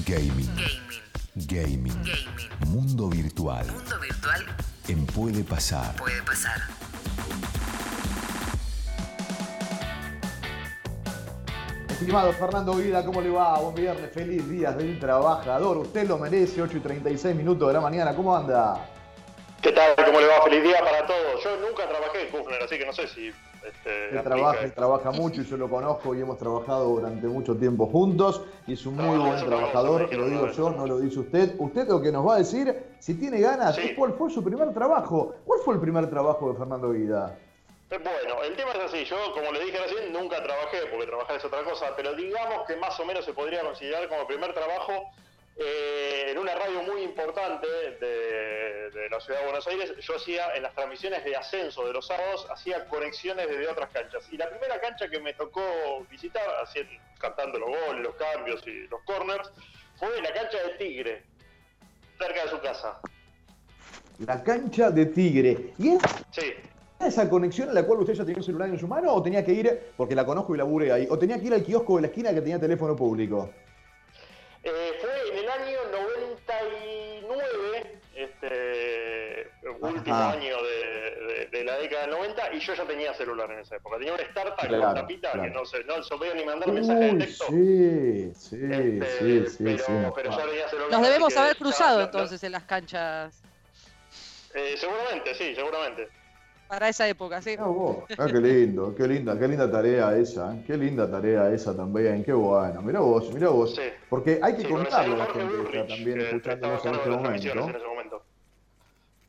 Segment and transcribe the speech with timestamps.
[0.00, 0.48] Gaming.
[0.56, 1.02] Gaming.
[1.46, 2.02] Gaming.
[2.02, 2.48] Gaming.
[2.68, 3.66] Mundo virtual.
[3.66, 4.46] Mundo virtual
[4.88, 5.94] En Puede Pasar.
[5.96, 6.62] puede pasar.
[11.90, 13.58] Estimado Fernando Vida, ¿cómo le va?
[13.60, 15.76] Buen viernes, feliz día del trabajador.
[15.76, 18.14] Usted lo merece, 8 y 36 minutos de la mañana.
[18.16, 18.88] ¿Cómo anda?
[19.60, 19.94] ¿Qué tal?
[19.94, 20.42] ¿Cómo le va?
[20.42, 21.44] Feliz día para todos.
[21.44, 23.30] Yo nunca trabajé en Kufner, así que no sé si...
[23.64, 24.76] Este, Él trabaja y esto.
[24.80, 28.84] trabaja mucho y yo lo conozco y hemos trabajado durante mucho tiempo juntos y es
[28.86, 30.86] un muy No, buen trabajador, lo digo yo, no.
[30.86, 31.54] lo dice usted.
[31.58, 33.82] Usted lo que nos va a decir, si tiene ganas, Sí.
[33.90, 35.34] es cuál fue su primer trabajo.
[35.46, 37.36] ¿Cuál fue el primer trabajo de Fernando Vida?
[37.90, 39.04] Eh, Bueno, el tema es así.
[39.04, 42.76] Yo, como le dije recién, nunca trabajé, porque trabajar es otra cosa, pero digamos que
[42.76, 44.92] más o menos se podría considerar como primer trabajo
[45.56, 47.66] eh, en una radio muy importante
[48.00, 49.92] de, de la ciudad de Buenos Aires.
[50.00, 54.24] Yo hacía, en las transmisiones de ascenso de los sábados, hacía conexiones desde otras canchas.
[54.30, 55.62] Y la primera cancha que me tocó
[56.10, 59.50] visitar, haciendo, cantando los goles, los cambios y los corners,
[59.96, 61.22] fue la cancha de Tigre,
[62.18, 63.00] cerca de su casa.
[64.18, 65.72] La cancha de Tigre.
[65.78, 66.54] ¿Y es Sí,
[67.00, 69.44] esa conexión en la cual usted ya tenía un celular en su mano o tenía
[69.44, 72.02] que ir, porque la conozco y laburé ahí, o tenía que ir al kiosco de
[72.02, 73.50] la esquina que tenía teléfono público?
[74.64, 80.30] Eh, fue en el año 99, este, último Ajá.
[80.32, 80.70] año de,
[81.26, 83.96] de- de la década del 90, y yo ya tenía celular en esa época.
[83.98, 85.48] Tenía una startup Claro, con tapita claro.
[85.48, 87.44] que no se, no se podía ni mandar mensaje de texto.
[87.48, 89.92] sí, sí, Este, sí, sí, pero, sí.
[90.14, 90.90] pero ya tenía celular.
[90.92, 93.42] Nos debemos haber cruzado entonces en las canchas
[94.54, 96.08] Eh, seguramente, sí, seguramente.
[96.66, 97.50] Para esa época, sí.
[97.50, 100.62] Mirá vos, ah, qué lindo, qué linda, qué linda tarea esa, ¿eh?
[100.66, 103.74] qué linda tarea esa también, qué bueno, mirá vos, mirá vos.
[103.74, 103.82] Sí.
[104.08, 106.84] Porque hay que Sí, con el contarle a la gente que está también que escuchándonos
[106.84, 107.68] en a este momento.
[107.68, 108.26] en ese momento.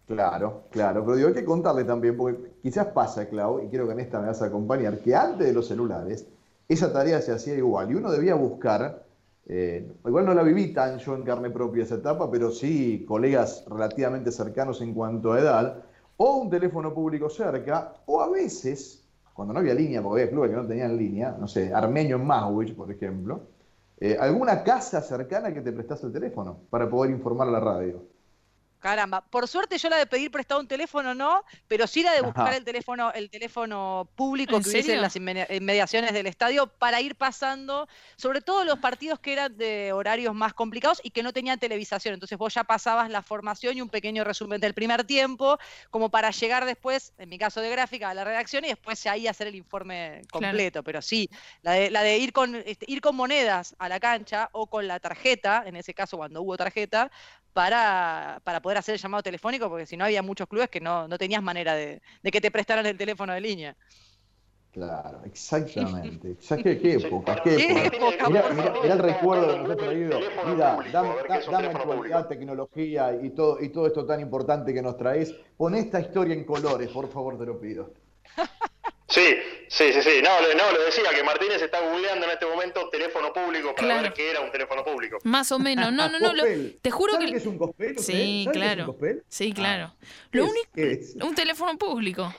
[0.06, 3.94] Claro, claro, pero digo, hay que contarle también, porque quizás pasa, Clau, y creo que
[3.94, 6.28] en esta me vas a acompañar, que antes de los celulares,
[6.68, 9.06] esa tarea se hacía igual, y uno debía buscar,
[9.46, 13.66] eh, igual no la viví tan yo en carne propia esa etapa, pero sí colegas
[13.70, 15.84] relativamente cercanos en cuanto a edad,
[16.18, 20.52] o un teléfono público cerca, o a veces, cuando no había línea, porque había clubes
[20.52, 23.42] que no tenían línea, no sé, Armenio en Maswich, por ejemplo,
[24.00, 28.13] eh, alguna casa cercana que te prestase el teléfono para poder informar a la radio.
[28.84, 32.20] Caramba, por suerte yo la de pedir prestado un teléfono no, pero sí la de
[32.20, 32.58] buscar Ajá.
[32.58, 37.00] el teléfono, el teléfono público ¿En que hubiese en las inmedi- inmediaciones del estadio para
[37.00, 41.32] ir pasando, sobre todo los partidos que eran de horarios más complicados y que no
[41.32, 42.16] tenían televisación.
[42.16, 45.58] Entonces vos ya pasabas la formación y un pequeño resumen del primer tiempo,
[45.90, 49.30] como para llegar después, en mi caso de gráfica, a la redacción y después ahí
[49.30, 50.50] hacer el informe Claro.
[50.50, 50.84] completo.
[50.84, 51.30] Pero sí,
[51.62, 54.90] la de, la de ir con este, ir con monedas a la cancha o con
[54.90, 57.10] la tarjeta, en ese caso cuando hubo tarjeta,
[57.54, 61.08] para, para poder hacer el llamado telefónico, porque si no había muchos clubes que no,
[61.08, 63.78] no tenías manera de, de que te prestaran el teléfono de línea.
[64.72, 66.36] Claro, exactamente.
[66.42, 68.26] Ya qué, época, qué ¿Qué época.
[68.26, 68.44] Mirá,
[68.82, 70.10] el recuerdo que Estamos nos ha traído.
[70.10, 71.16] teléfono Mira, dame,
[71.50, 75.32] dame actualidad, tecnología y todo, y todo esto tan importante que nos traes.
[75.58, 77.94] Pon esta historia en colores, por favor, te lo pido.
[79.14, 79.36] Sí,
[79.68, 80.22] sí, sí, sí.
[80.24, 84.02] No, no, le decía que Martínez está googleando en este momento teléfono público para Claro.
[84.04, 85.20] ver qué era un teléfono público.
[85.24, 85.92] Más o menos.
[85.94, 86.34] No, no, no.
[86.34, 86.44] lo-
[86.82, 87.32] te juro ¿Sabe que.
[87.34, 88.00] qué es un cospel?
[88.00, 88.82] Sí, ¿Sabe qué es claro.
[88.86, 89.24] un cospel?
[89.28, 89.94] Sí, claro.
[89.94, 91.12] Ah, Lo ¿qué es?
[91.14, 91.28] único.
[91.28, 92.34] Un teléfono público.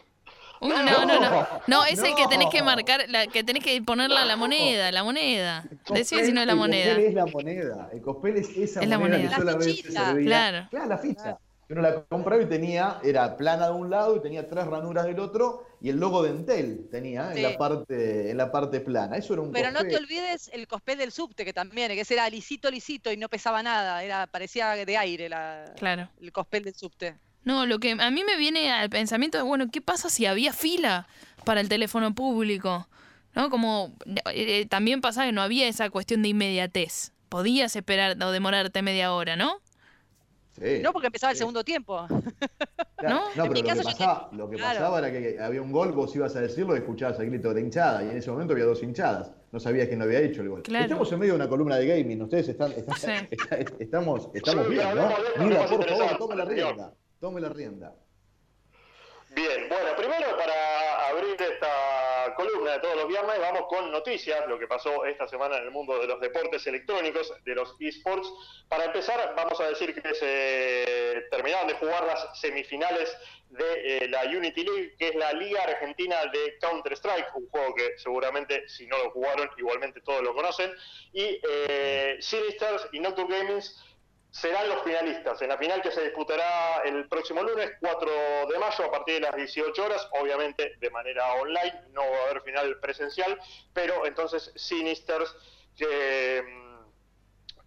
[0.60, 1.30] Un- No, no, no, no.
[1.30, 4.90] no, No, es el que tenés que marcar, la, que tenés que ponerla la moneda,
[4.90, 5.64] la moneda.
[5.86, 6.86] Cospel, si no es la el moneda.
[6.94, 7.88] cospel es la moneda.
[7.92, 9.36] El cospel es esa Es la moneda, moneda.
[9.36, 10.26] que La servía.
[10.26, 10.66] Claro.
[10.70, 11.38] Claro, la ficha.
[11.74, 15.18] Uno la compraba y tenía, era plana de un lado y tenía tres ranuras del
[15.18, 19.16] otro y el logo de Entel tenía en la parte en la parte plana.
[19.16, 22.14] Eso era un Pero no te olvides el cospel del subte, que también, que ese
[22.14, 26.08] era lisito, lisito y no pesaba nada, era, parecía de aire la, Claro.
[26.20, 27.16] el cospel del subte.
[27.42, 30.52] No, lo que a mí me viene al pensamiento de, bueno, ¿qué pasa si había
[30.52, 31.08] fila
[31.44, 32.88] para el teléfono público?
[33.34, 33.50] ¿No?
[33.50, 33.96] Como
[34.32, 37.10] eh, también pasaba que no había esa cuestión de inmediatez.
[37.28, 39.60] Podías esperar o demorarte media hora, ¿no?
[40.56, 40.80] Sí.
[40.82, 42.06] No porque empezaba el segundo tiempo.
[42.08, 42.22] Claro,
[43.02, 43.20] ¿no?
[43.34, 44.78] No, En pero mi lo caso que, pasaba, lo que claro.
[44.78, 47.60] pasaba era que había un gol, vos ibas a decirlo y escuchabas el grito de
[47.60, 48.04] hinchada.
[48.04, 49.32] Y en ese momento había dos hinchadas.
[49.50, 50.62] No sabías quién lo había hecho el gol.
[50.62, 50.84] Claro.
[50.84, 52.22] Estamos en medio de una columna de gaming.
[52.22, 53.10] Ustedes están, están- Sí.
[53.32, 55.08] está- estamos, estamos bien, ¿no?
[55.44, 56.92] Mira, por favor, tome la rienda.
[57.20, 57.92] Tome la rienda.
[59.34, 61.66] Bien, bueno, primero para abrir esta
[62.34, 65.70] columna de todos los viernes, vamos con noticias, lo que pasó esta semana en el
[65.70, 68.32] mundo de los deportes electrónicos, de los esports.
[68.68, 73.16] Para empezar, vamos a decir que se terminaron de jugar las semifinales
[73.50, 77.98] de eh, la Unity League, que es la Liga Argentina de Counter-Strike, un juego que
[77.98, 80.72] seguramente si no lo jugaron, igualmente todos lo conocen.
[81.12, 83.84] Y eh, Sinisters y Nocturne Gamings
[84.34, 85.40] serán los finalistas.
[85.42, 88.10] En la final que se disputará el próximo lunes 4
[88.50, 92.22] de mayo a partir de las 18 horas, obviamente de manera online, no va a
[92.24, 93.38] haber final presencial,
[93.72, 95.32] pero entonces Sinisters
[95.78, 96.74] mm,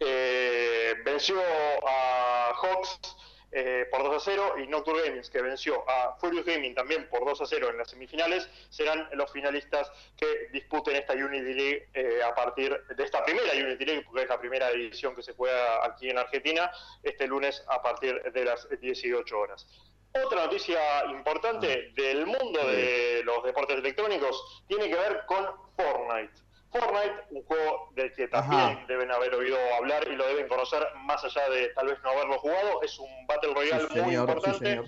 [0.01, 1.41] eh, venció
[1.87, 3.15] a Hawks
[3.59, 7.25] eh, por 2 a 0 y Nocturne Gaming, que venció a Furious Gaming también por
[7.25, 12.21] 2 a 0 en las semifinales, serán los finalistas que disputen esta Unity League eh,
[12.23, 15.83] a partir de esta primera Unity League, porque es la primera edición que se juega
[15.83, 16.71] aquí en Argentina,
[17.01, 19.67] este lunes a partir de las 18 horas.
[20.23, 26.46] Otra noticia importante del mundo de los deportes electrónicos tiene que ver con Fortnite.
[26.71, 28.85] Fortnite, un juego del que también Ajá.
[28.87, 32.39] deben haber oído hablar y lo deben conocer más allá de tal vez no haberlo
[32.39, 34.81] jugado, es un Battle Royale Sí, muy señor, importante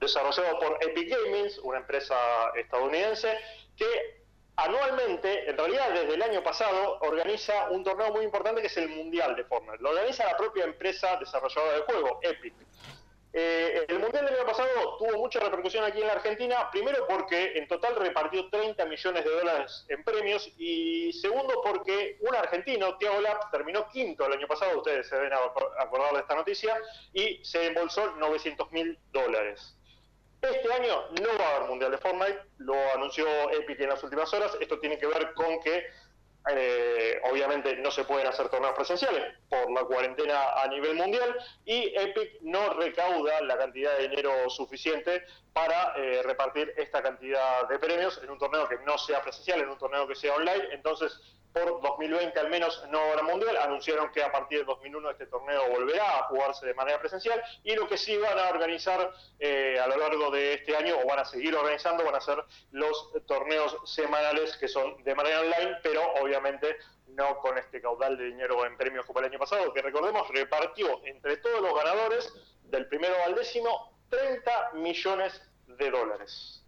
[0.00, 2.16] desarrollado por Epic Gaming, una empresa
[2.56, 3.36] estadounidense,
[3.76, 4.22] que
[4.56, 8.88] anualmente, en realidad desde el año pasado, organiza un torneo muy importante que es el
[8.88, 9.78] Mundial de Fortnite.
[9.82, 12.54] Lo organiza la propia empresa desarrolladora del juego, Epic.
[13.40, 17.52] Eh, el Mundial del año pasado tuvo mucha repercusión aquí en la Argentina, primero porque
[17.56, 23.20] en total repartió 30 millones de dólares en premios y segundo porque un argentino, Thiago
[23.20, 26.80] Lap, terminó quinto el año pasado, ustedes se deben acor- acordar de esta noticia,
[27.12, 29.76] y se embolsó 900 mil dólares.
[30.42, 34.34] Este año no va a haber Mundial de Fortnite, lo anunció Epic en las últimas
[34.34, 34.56] horas.
[34.60, 35.86] Esto tiene que ver con que
[36.50, 41.94] eh, obviamente no se pueden hacer torneos presenciales por la cuarentena a nivel mundial y
[41.96, 48.20] Epic no recauda la cantidad de dinero suficiente para eh, repartir esta cantidad de premios
[48.22, 50.68] en un torneo que no sea presencial, en un torneo que sea online.
[50.72, 51.20] Entonces,
[51.52, 53.56] por 2020 al menos no habrá mundial.
[53.56, 57.74] Anunciaron que a partir de 2001 este torneo volverá a jugarse de manera presencial y
[57.74, 61.18] lo que sí van a organizar eh, a lo largo de este año o van
[61.20, 62.38] a seguir organizando van a ser
[62.72, 66.76] los torneos semanales que son de manera online, pero obviamente
[67.08, 71.00] no con este caudal de dinero en premios como el año pasado, que recordemos repartió
[71.04, 72.32] entre todos los ganadores
[72.64, 76.64] del primero al décimo 30 millones de dólares.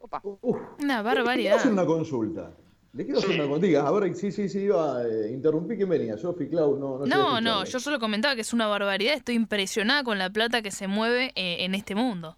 [0.00, 0.20] Opa.
[0.22, 1.56] Uf, Una barbaridad.
[1.56, 2.50] hacer una consulta.
[2.94, 3.66] Le quiero hacer una consulta.
[3.66, 5.78] Diga, a ver, sí, sí, sí, iba eh, interrumpir.
[5.78, 6.18] ¿Quién venía?
[6.18, 7.06] Sofi, Clau, no, no.
[7.06, 9.14] No, no, yo solo comentaba que es una barbaridad.
[9.14, 12.36] Estoy impresionada con la plata que se mueve eh, en este mundo.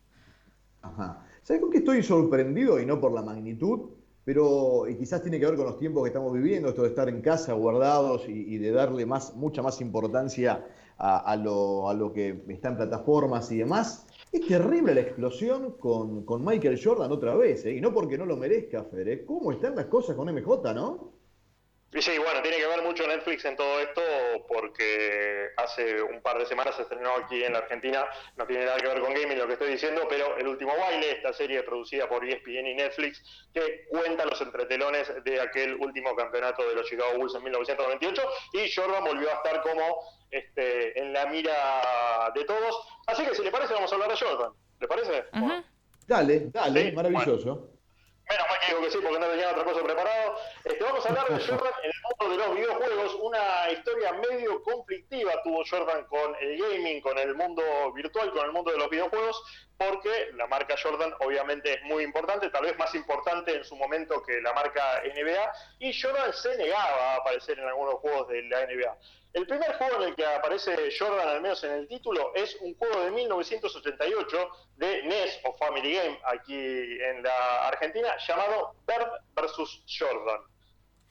[0.82, 1.26] Ajá.
[1.42, 2.80] ¿Sabes con qué estoy sorprendido?
[2.80, 3.90] Y no por la magnitud,
[4.24, 7.08] pero y quizás tiene que ver con los tiempos que estamos viviendo, esto de estar
[7.08, 10.64] en casa guardados y, y de darle más, mucha más importancia
[10.96, 14.06] a, a lo, a lo que está en plataformas y demás.
[14.34, 17.70] Es terrible la explosión con, con Michael Jordan otra vez, ¿eh?
[17.70, 19.08] y no porque no lo merezca, Fer.
[19.08, 19.24] ¿eh?
[19.24, 21.12] ¿Cómo están las cosas con MJ, no?
[21.92, 24.02] Y sí, bueno, tiene que ver mucho Netflix en todo esto
[24.48, 28.78] porque hace un par de semanas se estrenó aquí en la Argentina, no tiene nada
[28.78, 32.08] que ver con gaming lo que estoy diciendo, pero El Último Baile, esta serie producida
[32.08, 33.22] por ESPN y Netflix,
[33.54, 38.22] que cuenta los entretelones de aquel último campeonato de los Chicago Bulls en 1998
[38.54, 42.88] y Jordan volvió a estar como este, en la mira de todos.
[43.06, 44.52] Así que si le parece vamos a hablar de Jordan.
[44.80, 45.24] ¿Le parece?
[45.32, 45.46] Ujú.
[45.46, 45.64] Bueno.
[46.06, 47.70] Dale, dale, Sí, maravilloso.
[48.28, 50.36] Menos mal que digo que sí, porque no tenía otra cosa preparado.
[50.64, 53.14] Este, vamos a hablar de Jordan en el mundo de los videojuegos.
[53.20, 57.62] Una historia medio conflictiva tuvo Jordan con el gaming, con el mundo
[57.94, 59.42] virtual, con el mundo de los videojuegos,
[59.76, 64.22] porque la marca Jordan obviamente es muy importante, tal vez más importante en su momento
[64.22, 68.66] que la marca NBA, y Jordan se negaba a aparecer en algunos juegos de la
[68.66, 68.96] NBA.
[69.32, 72.74] El primer juego en el que aparece Jordan, al menos en el título, es un
[72.76, 79.82] juego de 1988 de NES o Family Game aquí en la Argentina, llamado Bird vs.
[79.98, 80.40] Jordan.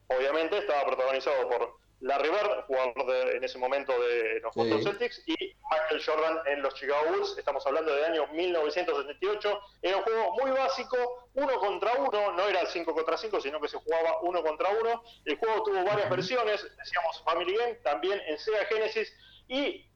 [0.07, 4.59] Obviamente estaba protagonizado por Larry Bird, jugador de- en ese momento de los Sí.
[4.59, 5.35] Boston Celtics, y
[5.71, 7.37] Michael Jordan en los Chicago Bulls.
[7.37, 9.59] Estamos hablando del año 1978.
[9.81, 13.59] Era un juego muy básico, uno contra uno, no era el 5 contra 5, sino
[13.61, 15.01] que se jugaba uno contra uno.
[15.25, 19.11] El juego tuvo varias versiones, decíamos Family Game, también en Sega Genesis,
[19.47, 19.89] y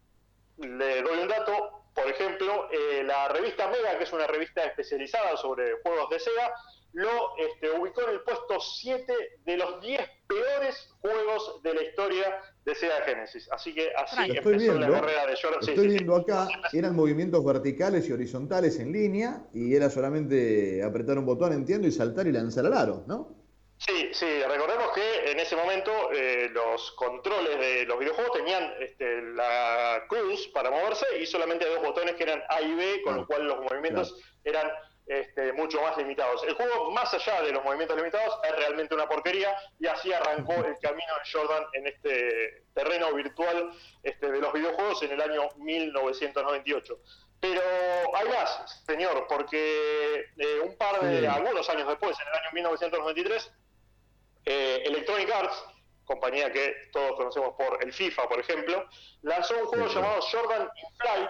[0.58, 5.36] le doy un dato, por ejemplo, eh, la revista Mega, que es una revista especializada
[5.38, 6.54] sobre juegos de Sega,
[6.94, 9.14] lo este, ubicó en el puesto 7
[9.46, 13.48] de los 10 peores juegos de la historia de Sega Genesis.
[13.52, 15.62] Así que así empezó la viendo, carrera de Jordan.
[15.62, 15.96] Sí, estoy sí, sí.
[15.98, 21.54] viendo acá, eran movimientos verticales y horizontales en línea, y era solamente apretar un botón,
[21.54, 23.38] entiendo, y saltar y lanzar al aro, ¿no?
[23.80, 29.22] Sí, sí, recordemos que en ese momento eh, los controles de los videojuegos tenían este,
[29.22, 33.18] la cruz para moverse y solamente dos botones que eran A y B, con Ah,
[33.18, 34.68] lo cual los movimientos eran
[35.08, 36.44] este, mucho más limitados.
[36.44, 40.54] El juego, más allá de los movimientos limitados, es realmente una porquería y así arrancó
[40.54, 43.72] el camino de Jordan en este terreno virtual
[44.04, 47.00] este, de los videojuegos en el año 1998.
[47.40, 47.62] Pero
[48.16, 51.26] hay más, señor, porque eh, un par de, Sí.
[51.26, 53.54] algunos años después, en el año 1993,
[54.46, 55.64] eh, Electronic Arts,
[56.06, 58.88] compañía que todos conocemos por el FIFA, por ejemplo,
[59.22, 61.30] lanzó un juego Sí, llamado Jordan in Flight,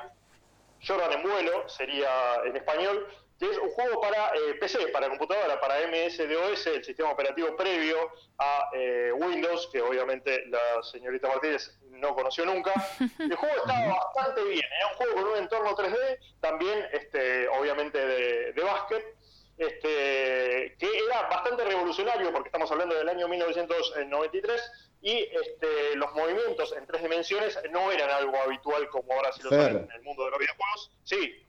[0.88, 3.08] Jordan en vuelo, sería en español,
[3.40, 8.12] que es un juego para eh, PC, para computadora, para MS-DOS, el sistema operativo previo
[8.40, 12.74] a eh, Windows, que obviamente la señorita Martínez no conoció nunca.
[13.20, 17.98] El juego estaba bastante bien, era un juego con un entorno 3D, también este, obviamente
[17.98, 19.18] de, de básquet,
[19.58, 26.76] este, que era bastante revolucionario porque estamos hablando del año 1993 y este, los movimientos
[26.78, 30.26] en tres dimensiones no eran algo habitual como ahora sí lo son en el mundo
[30.26, 30.92] de los videojuegos.
[31.04, 31.47] Sí,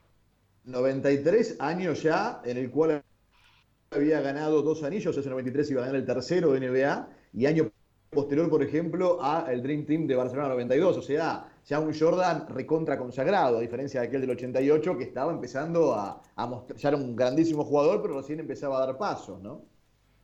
[0.69, 3.03] 93 años ya, en el cual
[3.91, 7.71] había ganado dos anillos, ese 93 iba a ganar el tercero de NBA, y año
[8.11, 12.47] posterior, por ejemplo, a el Dream Team de Barcelona 92, o sea, ya un Jordan
[12.49, 16.89] recontra consagrado, a diferencia de aquel del 88 que estaba empezando a, a mostrar, ya
[16.91, 19.63] era un grandísimo jugador, pero recién empezaba a dar pasos, ¿no?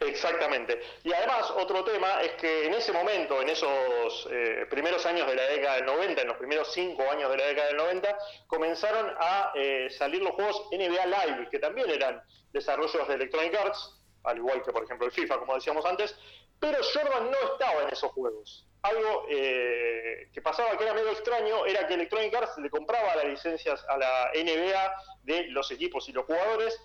[0.01, 0.81] Exactamente.
[1.03, 5.35] Y además, otro tema es que en ese momento, en esos eh, primeros años de
[5.35, 9.15] la década del 90, en los primeros cinco años de la década del 90, comenzaron
[9.19, 12.23] a eh, salir los juegos NBA Live, que también eran
[12.53, 16.17] desarrollos de Electronic Arts, al igual que, por ejemplo, el FIFA, como decíamos antes,
[16.59, 18.67] pero Jordan no estaba en esos juegos.
[18.83, 23.27] Algo eh, que pasaba que era medio extraño era que Electronic Arts le compraba las
[23.27, 26.79] licencias a la NBA de los equipos y los jugadores,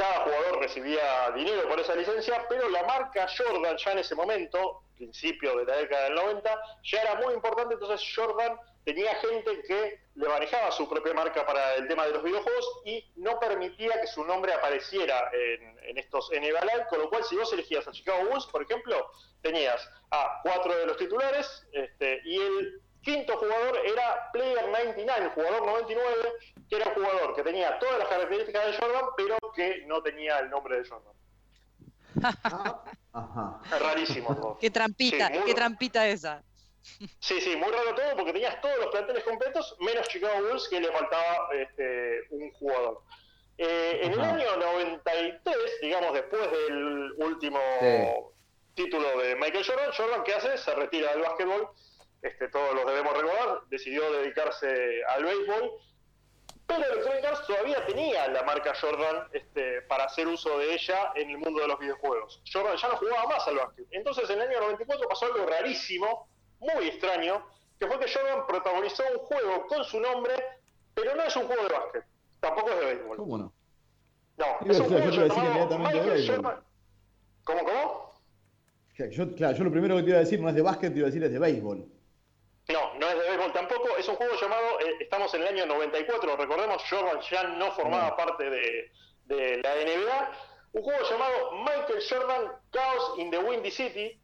[0.00, 4.84] cada jugador recibía dinero por esa licencia, pero la marca Jordan ya en ese momento,
[4.96, 10.00] principio de la década del 90, ya era muy importante, entonces Jordan tenía gente que
[10.14, 14.06] le manejaba su propia marca para el tema de los videojuegos y no permitía que
[14.06, 17.92] su nombre apareciera en, en estos NBA Live, con lo cual si vos elegías a
[17.92, 19.10] Chicago Bulls, por ejemplo,
[19.42, 25.30] tenías a cuatro de los titulares este, y el quinto jugador era Player 99, el
[25.30, 26.12] jugador 99,
[26.68, 30.38] que era un jugador que tenía todas las características de Jordan, pero que no tenía
[30.40, 31.14] el nombre de Jordan.
[33.12, 33.60] Ajá.
[33.78, 34.58] Rarísimo todo.
[34.60, 36.42] Qué trampita, Sí, muy- qué trampita esa.
[37.18, 40.80] Sí, sí, muy raro todo porque tenías todos los planteles completos, menos Chicago Bulls, que
[40.80, 43.02] le faltaba este, un jugador.
[43.58, 48.08] Eh, en el año 93, digamos después del último Sí.
[48.74, 50.56] título de Michael Jordan, Jordan, ¿qué hace?
[50.56, 51.68] Se retira del básquetbol,
[52.22, 55.72] este, todos los debemos recordar, decidió dedicarse al béisbol,
[56.66, 61.30] pero Electronic Arts todavía tenía la marca Jordan este, para hacer uso de ella en
[61.30, 62.42] el mundo de los videojuegos.
[62.52, 63.86] Jordan ya no jugaba más al básquet.
[63.90, 66.28] Entonces en el año 94 pasó algo rarísimo,
[66.60, 67.44] muy extraño,
[67.78, 70.34] que fue que Jordan protagonizó un juego con su nombre,
[70.94, 72.04] pero no es un juego de básquet,
[72.38, 73.16] tampoco es de béisbol.
[73.16, 73.52] ¿Cómo no?
[74.36, 76.26] No, es un juego llamado Michael.
[76.28, 76.64] Jordan.
[77.44, 78.10] ¿Cómo, cómo?
[79.10, 80.98] Yo, claro, yo lo primero que te iba a decir no es de básquet, te
[80.98, 81.99] iba a decir es de béisbol.
[82.72, 83.96] No, no es de béisbol tampoco.
[83.96, 88.12] Es un juego llamado, eh, estamos en el año 94, recordemos, Jordan ya no formaba
[88.12, 88.16] Mm.
[88.16, 88.90] parte de,
[89.24, 90.30] de la NBA.
[90.72, 94.16] Un juego llamado Michael Jordan Chaos in the Windy City.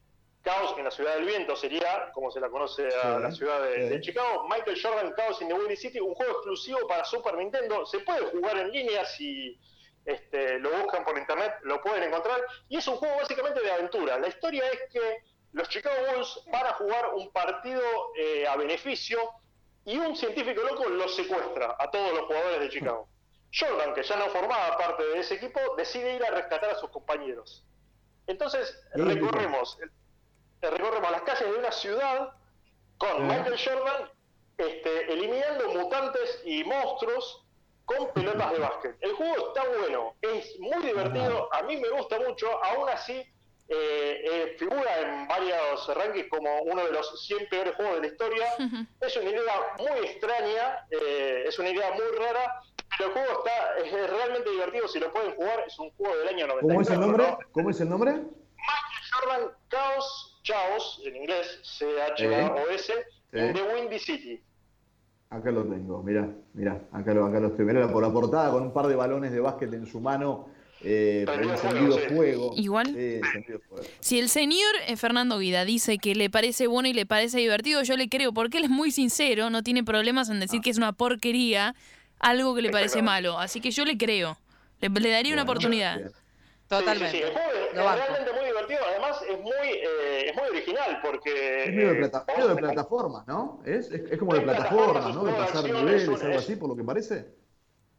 [0.43, 3.61] Chaos en la ciudad del viento sería, como se la conoce a Sí, la ciudad
[3.63, 3.89] de, sí.
[3.89, 4.47] de Chicago.
[4.47, 7.85] Michael Jordan Chaos in the Windy City, un juego exclusivo para Super Nintendo.
[7.85, 9.59] Se puede jugar en línea si
[10.05, 12.39] este, lo buscan por internet, lo pueden encontrar.
[12.69, 14.17] Y es un juego básicamente de aventura.
[14.19, 15.17] La historia es que
[15.57, 17.81] los Chicago Bulls van a jugar un partido
[18.15, 19.19] eh, a beneficio
[19.85, 23.09] y un científico loco los secuestra a todos los jugadores de Chicago.
[23.51, 26.91] Jordan, que ya no formaba parte de ese equipo, decide ir a rescatar a sus
[26.91, 27.65] compañeros.
[28.27, 32.33] Entonces recorremos, eh, recorremos las calles de una ciudad
[32.97, 33.27] con.
[33.27, 34.11] Michael Jordan
[34.57, 37.45] este, eliminando mutantes y monstruos
[37.85, 38.97] con pelotas de básquet.
[38.99, 43.25] El juego está bueno, es muy divertido, a mí me gusta mucho, aún así
[43.69, 48.07] eh, eh, figura en varios rankings como uno de los 100 peores juegos de la
[48.07, 48.47] historia.
[49.01, 52.61] Es una idea muy extraña, eh, es una idea muy rara,
[52.97, 56.15] pero el juego está es, es realmente divertido, si lo pueden jugar, es un juego
[56.17, 56.67] del año 94.
[56.67, 57.27] ¿Cómo es el nombre?
[57.27, 57.37] ¿no?
[57.51, 58.11] ¿Cómo es el nombre?
[59.11, 62.93] Jordan Chaos, Chaos, en inglés, C-H-A-O-S,
[63.29, 63.39] Sí.
[63.53, 64.41] the Windy City.
[65.29, 67.65] Acá lo tengo, mirá, mirá, acá lo, acá lo estoy.
[67.65, 70.47] Mirá por la portada con un par de balones de básquet en su mano,
[70.81, 72.13] eh, fuego, sí.
[72.13, 72.53] fuego.
[72.55, 72.91] Igual.
[72.91, 73.83] Fuego.
[73.99, 77.81] Si el señor eh, Fernando Guida dice que le parece bueno y le parece divertido,
[77.83, 80.41] yo le creo, porque él es muy sincero, no tiene problemas en Ah.
[80.41, 81.75] decir que es una porquería,
[82.19, 83.37] algo que le parece malo.
[83.39, 84.37] Así que yo le creo.
[84.81, 85.97] Le, le daría una Bueno, oportunidad.
[85.97, 86.11] bien.
[86.67, 87.11] Totalmente.
[87.11, 87.27] Sí, sí, sí.
[87.27, 91.63] El juego es, es realmente muy divertido, además es muy, eh, es muy original porque...
[91.63, 93.61] Es medio de, eh, plata- de plataformas, ¿no?
[93.65, 95.23] Es, es, es como de plataformas, plataformas, ¿no?
[95.23, 97.25] De pasar juego niveles, algo así, por lo que parece.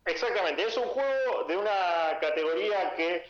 [0.08, 3.24] Exactamente, es un juego de una categoría que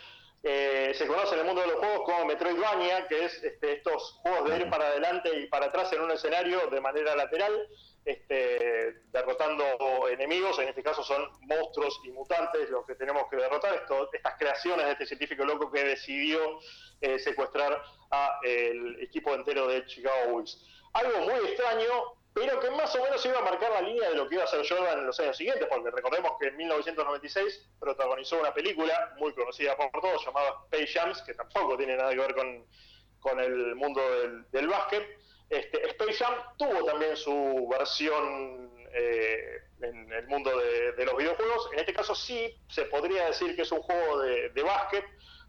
[0.44, 4.12] eh, se conoce en el mundo de los juegos como Metroidvania, que es este, estos
[4.22, 7.68] juegos de ir para adelante y para atrás en un escenario de manera lateral,
[8.04, 13.84] este, derrotando enemigos, en este caso son monstruos y mutantes los que tenemos que derrotar,
[14.12, 16.60] estas creaciones de este científico loco que decidió
[17.00, 20.64] eh, secuestrar al equipo entero de Chicago Bulls.
[20.92, 24.28] Algo muy extraño, pero que más o menos iba a marcar la línea de lo
[24.28, 28.38] que iba a hacer Jordan en los años siguientes, porque recordemos que en 1996 protagonizó
[28.38, 32.34] una película muy conocida por todos llamada Space Jams, que tampoco tiene nada que ver
[32.34, 32.64] con,
[33.20, 35.04] con el mundo del, del básquet.
[35.50, 40.50] Este, Space Jam tuvo también su versión eh, en el mundo
[40.96, 41.70] de, los videojuegos.
[41.72, 45.04] En este caso sí se podría decir que es un juego de, básquet,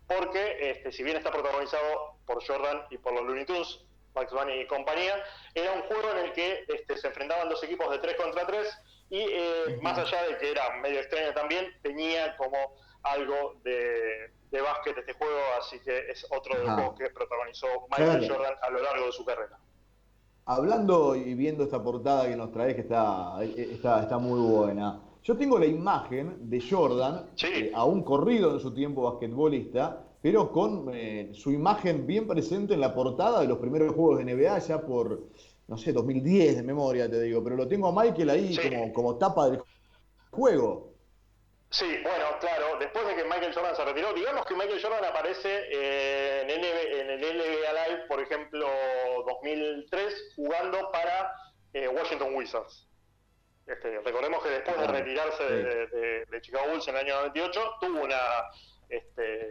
[0.08, 3.80] porque este, si bien está protagonizado por Jordan y por los Looney Tunes,
[4.20, 5.24] Max Bunny y compañía,
[5.54, 8.68] era un juego en el que este, se enfrentaban dos equipos de 3 contra 3
[9.10, 12.58] y eh, más allá de que era medio extraño también, tenía como
[13.04, 18.30] algo de, básquet este juego, así que es otro de los juegos que protagonizó Michael
[18.30, 19.58] Jordan a lo largo de su carrera.
[20.46, 25.38] Hablando y viendo esta portada que nos traes, que está, está, está muy buena, yo
[25.38, 31.32] tengo la imagen de Jordan, eh, aún corrido en su tiempo basquetbolista, pero con eh,
[31.34, 35.28] su imagen bien presente en la portada de los primeros juegos de NBA, ya por,
[35.68, 39.18] no sé, 2010 de memoria te digo, pero lo tengo a Michael ahí como, como
[39.18, 39.62] tapa del
[40.32, 40.90] juego.
[41.72, 45.50] Sí, bueno, claro, después de que Michael Jordan se retiró, digamos que Michael Jordan aparece
[45.72, 46.50] eh, en,
[47.12, 48.68] el NBA Live, por ejemplo,
[49.28, 51.32] 2003, jugando para
[51.74, 52.88] eh, Washington Wizards.
[53.68, 58.02] Este, recordemos que después de ah, retirarse de, Chicago Bulls en el año 98, tuvo
[58.02, 58.20] una,
[58.90, 59.49] este,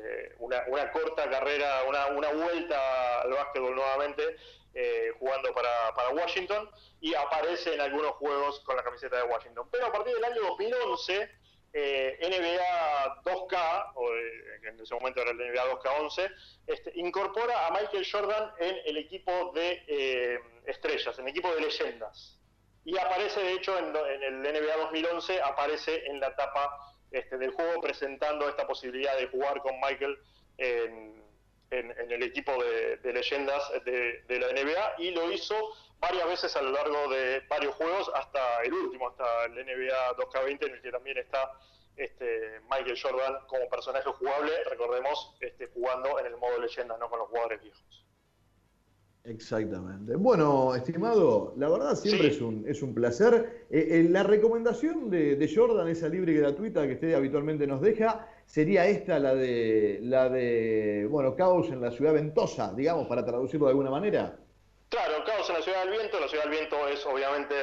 [0.69, 4.37] una, corta carrera, una, una, vuelta al básquetbol nuevamente,
[4.75, 9.69] eh, jugando para, para Washington, y aparece en algunos juegos con la camiseta de Washington.
[9.71, 11.31] Pero a partir del año 2011
[11.73, 16.35] eh, NBA 2K, o eh, en ese momento era el NBA 2K11,
[16.67, 21.61] este, incorpora a Michael Jordan en el equipo de eh, estrellas, en el equipo de
[21.61, 22.39] leyendas.
[22.85, 27.81] Y aparece, de hecho, en, el NBA 2011, aparece en la etapa este, del juego
[27.83, 30.19] presentando esta posibilidad de jugar con Michael
[30.59, 31.17] en,
[31.71, 35.55] el equipo de, leyendas de, de la NBA y lo hizo
[36.01, 40.67] varias veces a lo largo de varios juegos, hasta el último, hasta el NBA 2K20,
[40.67, 41.53] en el que también está
[41.97, 47.19] este, Michael Jordan como personaje jugable, recordemos, este, jugando en el modo leyenda, no con
[47.19, 48.05] los jugadores viejos.
[49.25, 50.17] Exactamente.
[50.17, 53.67] Bueno, estimado, la verdad siempre es, un, es un placer.
[53.69, 58.27] Eh, eh, la recomendación de, Jordan, esa libre y gratuita que usted habitualmente nos deja,
[58.49, 63.67] sería esta, la de, la de, bueno, Caos en la ciudad ventosa, digamos, para traducirlo
[63.67, 64.37] de alguna manera.
[64.89, 66.19] Claro, Caos en la Ciudad del Viento.
[66.19, 67.55] La Ciudad del Viento es obviamente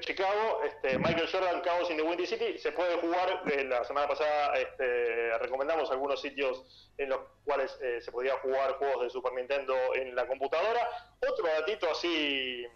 [0.00, 0.62] Chicago.
[0.64, 2.56] Este, Michael Jordan, Caos in the Windy City.
[2.58, 3.42] Se puede jugar.
[3.52, 8.72] Eh, la semana pasada este, recomendamos algunos sitios en los cuales eh, se podía jugar
[8.78, 10.88] juegos de Super Nintendo en la computadora.
[11.20, 12.66] Otro datito así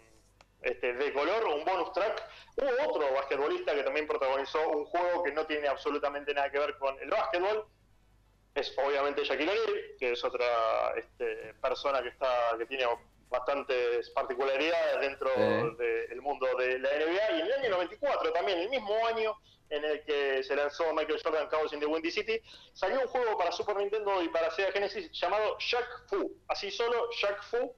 [0.65, 2.27] este, de color, un bonus track.
[2.57, 6.75] Hubo otro basquetbolista que también protagonizó un juego que no tiene absolutamente nada que ver
[6.79, 7.67] con el básquetbol.
[8.55, 10.45] Es obviamente Shaquille O'Neal, que es otra
[10.97, 12.85] este, persona que está que tiene
[13.29, 15.29] bastantes particularidades dentro
[15.77, 17.37] del mundo de la NBA.
[17.37, 19.35] Y en el año 94, también, el mismo año
[19.69, 22.41] en el que se lanzó Michael Jordan Cowboys in the Windy City,
[22.73, 26.35] salió un juego para Super Nintendo y para Sega Genesis llamado Jack Fu.
[26.47, 27.75] Así solo, Jack Fu.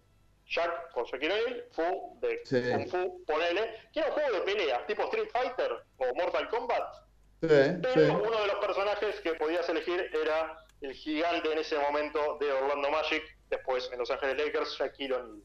[0.50, 4.88] Jack con Shaquille O'Neal, Fu de Kung Fu, ponele, que era un juego de peleas,
[4.88, 6.96] tipo Street Fighter o Mortal Kombat.
[7.40, 12.52] pero uno de los personajes que podías elegir era el gigante en ese momento de
[12.52, 15.42] Orlando Magic, después en Los Ángeles Lakers, Shaquille O'Neal.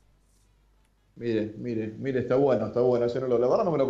[1.16, 3.04] Mire, mire, mire, está bueno, está bueno.
[3.06, 3.86] Ese no lo, la verdad no me lo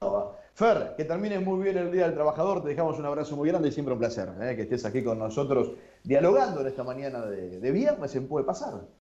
[0.00, 0.38] contaba.
[0.54, 2.62] Fer, que termines muy bien el Día del Trabajador.
[2.62, 4.54] Te dejamos un abrazo muy grande y siempre un placer ¿eh?
[4.56, 5.72] que estés aquí con nosotros
[6.04, 8.86] dialogando en esta mañana de, de viernes en Puede Pasar.